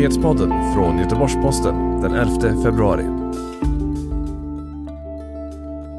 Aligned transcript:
Nyhetspodden 0.00 0.74
från 0.74 0.98
Göteborgs-Posten 0.98 2.00
den 2.00 2.14
11 2.14 2.62
februari. 2.62 3.04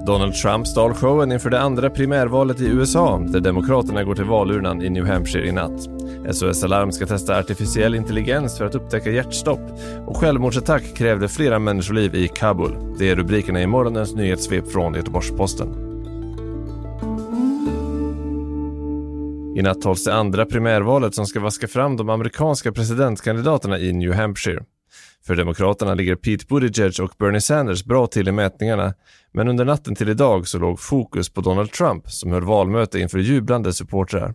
Donald 0.05 0.33
Trump 0.33 0.67
stal 0.67 0.93
showen 0.93 1.31
inför 1.31 1.49
det 1.49 1.61
andra 1.61 1.89
primärvalet 1.89 2.61
i 2.61 2.65
USA 2.65 3.19
där 3.19 3.39
Demokraterna 3.39 4.03
går 4.03 4.15
till 4.15 4.23
valurnan 4.23 4.81
i 4.81 4.89
New 4.89 5.05
Hampshire 5.05 5.47
i 5.47 5.51
natt. 5.51 5.89
SOS 6.31 6.63
Alarm 6.63 6.91
ska 6.91 7.05
testa 7.05 7.39
artificiell 7.39 7.95
intelligens 7.95 8.57
för 8.57 8.65
att 8.65 8.75
upptäcka 8.75 9.11
hjärtstopp 9.11 9.79
och 10.05 10.17
självmordsattack 10.17 10.83
krävde 10.95 11.27
flera 11.27 11.59
människoliv 11.59 12.15
i 12.15 12.27
Kabul. 12.27 12.95
Det 12.99 13.09
är 13.09 13.15
rubrikerna 13.15 13.61
i 13.61 13.67
morgonens 13.67 14.15
nyhetssvep 14.15 14.71
från 14.71 14.93
Göteborgs-Posten. 14.93 15.90
I 19.55 19.61
natt 19.61 19.83
hålls 19.83 20.03
det 20.03 20.13
andra 20.13 20.45
primärvalet 20.45 21.15
som 21.15 21.27
ska 21.27 21.39
vaska 21.39 21.67
fram 21.67 21.97
de 21.97 22.09
amerikanska 22.09 22.71
presidentkandidaterna 22.71 23.79
i 23.79 23.93
New 23.93 24.13
Hampshire. 24.13 24.63
För 25.25 25.35
Demokraterna 25.35 25.93
ligger 25.93 26.15
Pete 26.15 26.45
Buttigieg 26.49 26.93
och 27.01 27.11
Bernie 27.19 27.41
Sanders 27.41 27.83
bra 27.83 28.07
till 28.07 28.27
i 28.27 28.31
mätningarna, 28.31 28.93
men 29.33 29.47
under 29.47 29.65
natten 29.65 29.95
till 29.95 30.09
idag 30.09 30.47
så 30.47 30.59
låg 30.59 30.79
fokus 30.79 31.29
på 31.29 31.41
Donald 31.41 31.71
Trump 31.71 32.11
som 32.11 32.31
höll 32.31 32.43
valmöte 32.43 32.99
inför 32.99 33.19
jublande 33.19 33.73
supportrar. 33.73 34.33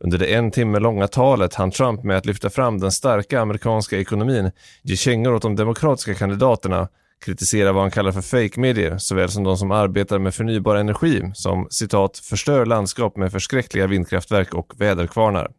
Under 0.00 0.18
det 0.18 0.34
en 0.34 0.50
timme 0.50 0.78
långa 0.78 1.08
talet 1.08 1.54
hann 1.54 1.70
Trump 1.70 2.04
med 2.04 2.16
att 2.16 2.26
lyfta 2.26 2.50
fram 2.50 2.78
den 2.78 2.92
starka 2.92 3.40
amerikanska 3.40 3.98
ekonomin, 3.98 4.50
ge 4.82 4.96
kängor 4.96 5.34
åt 5.34 5.42
de 5.42 5.56
demokratiska 5.56 6.14
kandidaterna 6.14 6.88
kritiserar 7.24 7.72
vad 7.72 7.82
han 7.82 7.90
kallar 7.90 8.12
för 8.12 8.20
fake-medier, 8.20 8.98
såväl 8.98 9.28
som 9.28 9.44
de 9.44 9.56
som 9.56 9.70
arbetar 9.70 10.18
med 10.18 10.34
förnybar 10.34 10.76
energi, 10.76 11.22
som 11.34 11.66
citat 11.70 12.18
“förstör 12.18 12.66
landskap 12.66 13.16
med 13.16 13.32
förskräckliga 13.32 13.86
vindkraftverk 13.86 14.54
och 14.54 14.72
väderkvarnar”. 14.76 15.50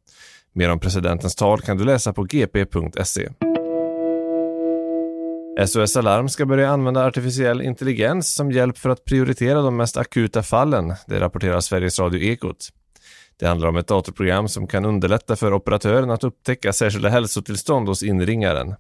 Mer 0.54 0.70
om 0.70 0.80
presidentens 0.80 1.36
tal 1.36 1.62
kan 1.62 1.78
du 1.78 1.84
läsa 1.84 2.14
på 2.14 2.24
gp.se. 2.24 3.30
SOS 5.68 5.98
Alarm 5.98 6.30
ska 6.30 6.46
börja 6.46 6.70
använda 6.70 7.06
artificiell 7.06 7.62
intelligens 7.62 8.36
som 8.36 8.52
hjälp 8.52 8.78
för 8.78 8.90
att 8.90 9.06
prioritera 9.06 9.62
de 9.62 9.78
mest 9.78 9.98
akuta 9.98 10.44
fallen, 10.44 10.94
det 11.08 11.20
rapporterar 11.20 11.60
Sveriges 11.60 12.00
Radio 12.00 12.22
Ekot. 12.22 12.70
Det 13.40 13.48
handlar 13.48 13.70
om 13.70 13.78
ett 13.78 13.88
datorprogram 13.88 14.48
som 14.48 14.68
kan 14.68 14.86
underlätta 14.86 15.36
för 15.36 15.54
operatören 15.54 16.10
att 16.12 16.24
upptäcka 16.24 16.74
särskilda 16.74 17.10
hälsotillstånd 17.10 17.88
hos 17.88 18.04
inringaren. 18.04 18.76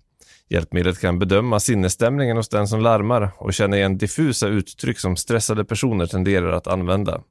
Hjälpmedlet 0.52 1.00
kan 1.00 1.20
bedöma 1.20 1.60
sinnesstämningen 1.60 2.38
hos 2.38 2.50
den 2.50 2.68
som 2.68 2.82
larmar 2.82 3.32
och 3.38 3.54
känna 3.54 3.78
igen 3.78 3.98
diffusa 3.98 4.48
uttryck 4.48 5.00
som 5.00 5.16
stressade 5.16 5.66
personer 5.66 6.06
tenderar 6.06 6.52
att 6.52 6.68
använda. 6.68 7.22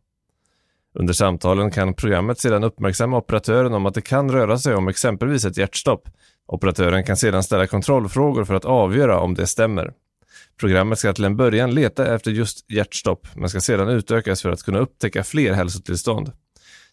Under 0.94 1.12
samtalen 1.12 1.70
kan 1.70 1.94
programmet 1.94 2.38
sedan 2.38 2.64
uppmärksamma 2.64 3.16
operatören 3.16 3.74
om 3.74 3.86
att 3.86 3.94
det 3.94 4.00
kan 4.00 4.32
röra 4.32 4.58
sig 4.58 4.74
om 4.74 4.88
exempelvis 4.88 5.44
ett 5.44 5.56
hjärtstopp. 5.56 6.08
Operatören 6.46 7.04
kan 7.04 7.16
sedan 7.16 7.42
ställa 7.42 7.66
kontrollfrågor 7.66 8.44
för 8.44 8.54
att 8.54 8.64
avgöra 8.64 9.20
om 9.20 9.34
det 9.34 9.46
stämmer. 9.46 9.92
Programmet 10.60 10.98
ska 10.98 11.12
till 11.12 11.24
en 11.24 11.36
början 11.36 11.74
leta 11.74 12.14
efter 12.14 12.30
just 12.30 12.70
hjärtstopp, 12.70 13.28
men 13.34 13.48
ska 13.48 13.60
sedan 13.60 13.88
utökas 13.88 14.42
för 14.42 14.50
att 14.50 14.62
kunna 14.62 14.78
upptäcka 14.78 15.24
fler 15.24 15.52
hälsotillstånd. 15.52 16.32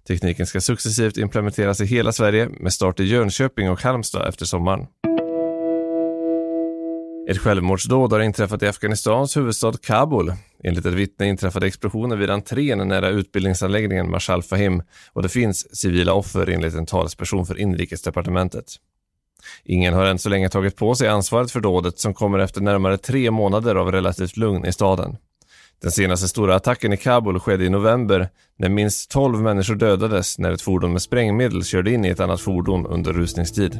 Tekniken 0.08 0.48
ska 0.48 0.62
successivt 0.62 1.18
implementeras 1.18 1.82
i 1.82 1.86
hela 1.86 2.12
Sverige 2.12 2.50
med 2.50 2.74
start 2.74 3.00
i 3.00 3.04
Jönköping 3.04 3.70
och 3.70 3.82
Halmstad 3.82 4.28
efter 4.28 4.46
sommaren. 4.46 4.88
Ett 7.30 7.38
självmordsdåd 7.38 8.14
har 8.14 8.20
inträffat 8.20 8.64
i 8.64 8.68
Afghanistans 8.68 9.38
huvudstad 9.38 9.74
Kabul. 9.82 10.34
Enligt 10.64 10.86
ett 10.86 10.94
vittne 10.94 11.28
inträffade 11.28 11.68
explosionen 11.68 12.20
vid 12.20 12.30
entrén 12.30 12.88
nära 12.88 13.10
utbildningsanläggningen 13.10 14.12
Marshal 14.12 14.44
Fahim 14.44 14.84
och 15.14 15.24
det 15.24 15.30
finns 15.30 15.78
civila 15.78 16.14
offer 16.14 16.50
enligt 16.50 16.74
en 16.74 16.86
talesperson 16.86 17.46
för 17.46 17.60
inrikesdepartementet. 17.60 18.66
Ingen 19.64 19.94
har 19.94 20.06
än 20.06 20.20
så 20.20 20.30
länge 20.30 20.50
tagit 20.50 20.76
på 20.76 20.96
sig 20.96 21.08
ansvaret 21.08 21.52
för 21.52 21.60
dådet 21.60 22.00
som 22.00 22.14
kommer 22.14 22.40
efter 22.40 22.62
närmare 22.62 22.98
tre 22.98 23.32
månader 23.32 23.76
av 23.76 23.92
relativt 23.92 24.38
lugn 24.38 24.66
i 24.66 24.74
staden. 24.74 25.18
Den 25.82 25.92
senaste 25.92 26.28
stora 26.28 26.56
attacken 26.56 26.94
i 26.94 26.98
Kabul 26.98 27.40
skedde 27.40 27.66
i 27.66 27.70
november 27.70 28.30
när 28.58 28.70
minst 28.70 29.12
12 29.12 29.42
människor 29.42 29.76
dödades 29.76 30.40
när 30.40 30.52
ett 30.52 30.62
fordon 30.62 30.92
med 30.92 31.02
sprängmedel 31.02 31.64
körde 31.64 31.92
in 31.92 32.06
i 32.06 32.10
ett 32.10 32.20
annat 32.20 32.42
fordon 32.42 32.86
under 32.86 33.14
rusningstid. 33.14 33.80